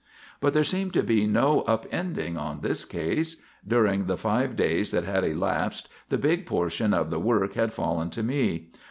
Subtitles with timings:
[0.39, 3.37] But there seemed to be no "upending" on this case.
[3.67, 8.09] During the five days that had elapsed the big portion of the work had fallen
[8.09, 8.71] to me.